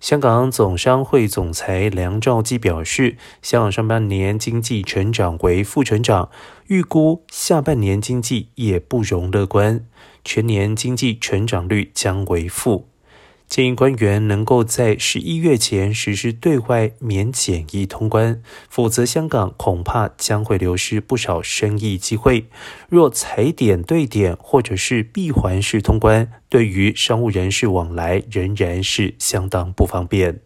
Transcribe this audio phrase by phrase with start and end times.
[0.00, 6.30] 香港总商会总裁梁兆基表示，香港上半年经济成长为负成长，
[6.68, 9.84] 预估下半年经济也不容乐观，
[10.24, 12.89] 全年经济成长率将为负。
[13.50, 22.46] 建议官员能够在十一月前实施对外免检疫通关，否则香港恐怕将会流失不少生意机会。
[22.88, 30.38] 若踩点对点或者是闭环式通关，对于商务人士往来仍然是相当不方便。